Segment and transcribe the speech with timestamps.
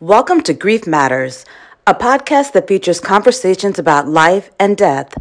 [0.00, 1.44] Welcome to Grief Matters,
[1.86, 5.12] a podcast that features conversations about life and death.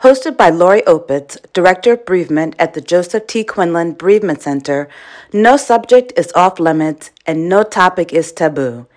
[0.00, 3.44] Hosted by Lorri Opitz, Director of Bereavement at the Joseph T.
[3.44, 4.88] Quinlan Bereavement Center,
[5.32, 8.88] no subject is off limits and no topic is taboo.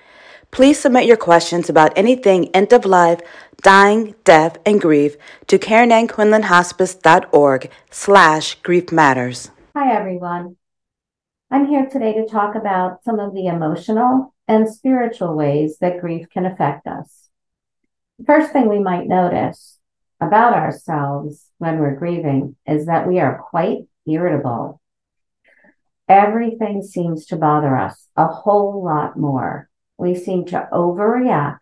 [0.50, 3.22] Please submit your questions about anything end of life,
[3.62, 9.52] dying, death, and grief to karenannquinlanhospice.org slash grief matters.
[9.76, 10.56] Hi, everyone.
[11.52, 16.27] I'm here today to talk about some of the emotional and spiritual ways that grief
[16.30, 17.30] can affect us.
[18.20, 19.77] The first thing we might notice
[20.20, 24.81] about ourselves when we're grieving is that we are quite irritable.
[26.08, 29.70] Everything seems to bother us a whole lot more.
[29.98, 31.59] We seem to overreact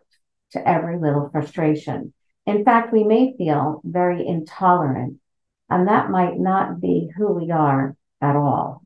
[0.52, 2.14] to every little frustration.
[2.46, 5.18] In fact, we may feel very intolerant,
[5.68, 8.82] and that might not be who we are at all.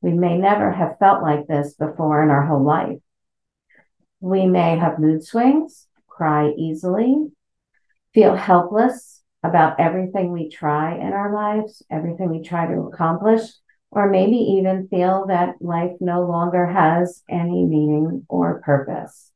[0.00, 2.98] We may never have felt like this before in our whole life.
[4.20, 7.30] We may have mood swings, cry easily,
[8.14, 13.42] feel helpless about everything we try in our lives, everything we try to accomplish,
[13.90, 19.30] or maybe even feel that life no longer has any meaning or purpose.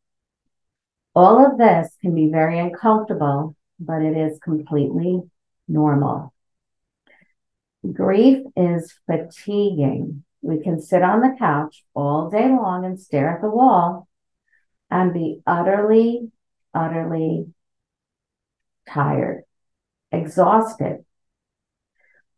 [1.15, 5.21] All of this can be very uncomfortable, but it is completely
[5.69, 6.33] normal.
[7.93, 10.25] Grief is fatiguing.
[10.43, 14.09] We can sit on the couch all day long and stare at the wall
[14.91, 16.31] and be utterly,
[16.75, 17.47] utterly
[18.89, 19.45] tired,
[20.11, 21.05] exhausted.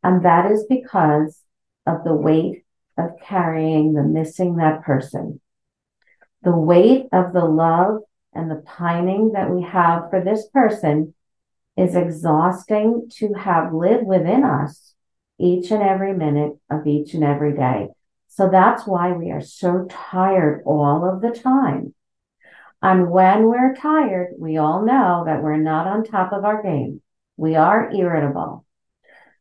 [0.03, 1.41] And that is because
[1.87, 2.65] of the weight
[2.99, 5.41] of carrying the missing that person,
[6.43, 8.01] the weight of the love
[8.35, 11.15] and the pining that we have for this person
[11.77, 14.95] is exhausting to have lived within us
[15.39, 17.89] each and every minute of each and every day.
[18.29, 21.95] So that's why we are so tired all of the time.
[22.83, 27.01] And when we're tired, we all know that we're not on top of our game.
[27.37, 28.67] We are irritable.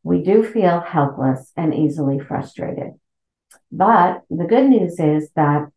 [0.03, 2.93] We do feel helpless and easily frustrated.
[3.71, 5.71] But the good news is that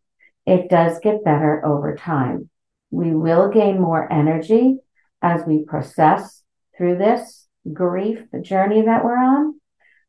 [0.46, 2.50] it does get better over time.
[2.90, 4.78] We will gain more energy
[5.22, 6.42] as we process
[6.76, 9.58] through this grief journey that we're on.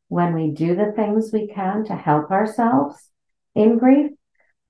[0.10, 3.10] When we do the things we can to help ourselves
[3.56, 4.12] in grief,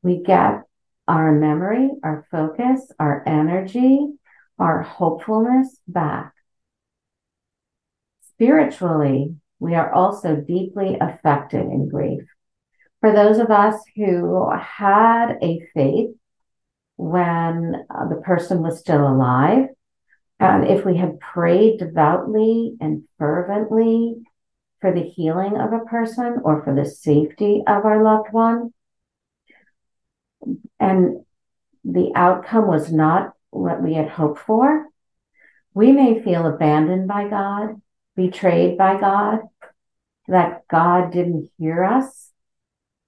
[0.03, 0.65] we get
[1.07, 4.07] our memory, our focus, our energy,
[4.59, 6.33] our hopefulness back.
[8.33, 12.23] Spiritually, we are also deeply affected in grief.
[13.01, 16.09] For those of us who had a faith
[16.97, 19.67] when uh, the person was still alive,
[20.39, 24.16] and if we had prayed devoutly and fervently
[24.81, 28.73] for the healing of a person or for the safety of our loved one,
[30.79, 31.25] and
[31.83, 34.88] the outcome was not what we had hoped for,
[35.73, 37.81] we may feel abandoned by God,
[38.16, 39.41] betrayed by God,
[40.28, 42.31] that God didn't hear us,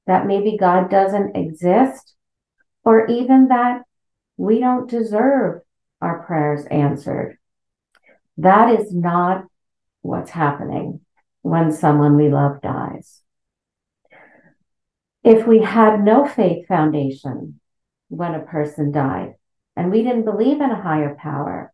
[0.06, 2.14] that maybe God doesn't exist,
[2.84, 3.84] or even that
[4.38, 5.62] we don't deserve
[6.02, 7.38] our prayers answered.
[8.38, 9.46] That is not
[10.02, 11.02] what's happening
[11.42, 13.22] when someone we love dies.
[15.28, 17.60] If we had no faith foundation
[18.08, 19.34] when a person died
[19.76, 21.74] and we didn't believe in a higher power,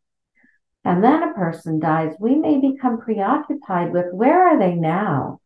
[0.84, 5.40] and then a person dies, we may become preoccupied with where are they now?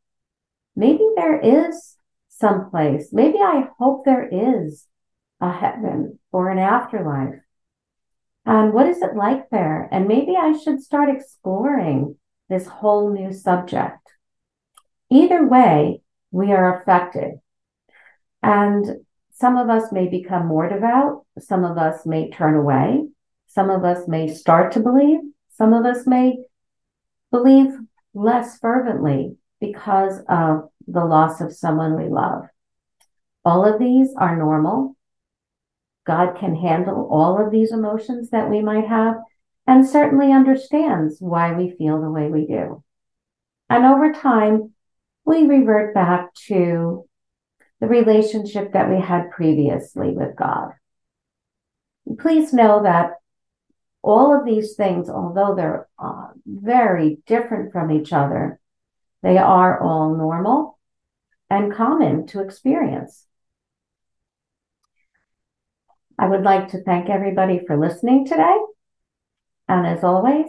[0.73, 1.97] Maybe there is
[2.29, 3.09] some place.
[3.12, 4.88] Maybe I hope there is
[5.41, 7.41] a heaven or an afterlife.
[8.45, 9.89] And what is it like there?
[9.91, 12.16] And maybe I should start exploring
[12.47, 14.00] this whole new subject.
[15.12, 17.41] Either way, we are affected.
[18.47, 19.02] And
[19.34, 21.25] some of us may become more devout.
[21.38, 23.06] Some of us may turn away.
[23.47, 25.19] Some of us may start to believe.
[25.50, 26.38] Some of us may
[27.30, 27.74] believe
[28.13, 32.46] less fervently because of the loss of someone we love.
[33.44, 34.96] All of these are normal.
[36.06, 39.18] God can handle all of these emotions that we might have
[39.68, 42.81] and certainly understands why we feel the way we do.
[43.69, 44.71] And over time,
[45.25, 47.07] we revert back to
[47.79, 50.71] the relationship that we had previously with God.
[52.19, 53.12] Please know that
[54.01, 58.59] all of these things, although they're uh, very different from each other,
[59.21, 60.79] they are all normal
[61.50, 63.25] and common to experience.
[66.19, 68.57] I would like to thank everybody for listening today.
[69.68, 70.47] And as always,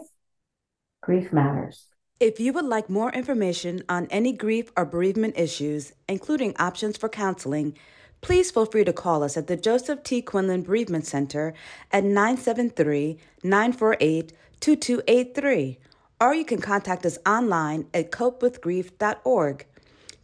[1.02, 1.84] grief matters.
[2.20, 7.08] If you would like more information on any grief or bereavement issues, including options for
[7.08, 7.76] counseling,
[8.22, 10.20] please feel free to call us at the Joseph T.
[10.20, 11.54] Quinlan Bereavement Center
[11.92, 15.78] at 973 948 2283,
[16.20, 19.66] or you can contact us online at copewithgrief.org.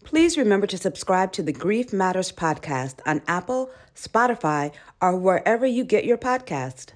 [0.02, 5.84] Please remember to subscribe to the Grief Matters podcast on Apple, Spotify, or wherever you
[5.84, 6.90] get your podcast.